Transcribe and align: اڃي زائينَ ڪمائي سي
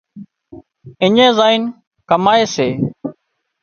اڃي 1.03 1.27
زائينَ 1.37 1.61
ڪمائي 2.09 2.43
سي 2.55 2.67